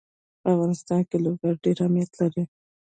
[0.41, 2.43] په افغانستان کې لوگر ډېر اهمیت لري.